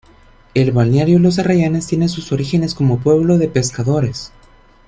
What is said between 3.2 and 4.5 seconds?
de pescadores.